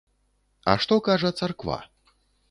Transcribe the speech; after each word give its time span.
А 0.71 0.73
што 0.85 0.97
кажа 1.07 1.31
царква? 1.43 1.77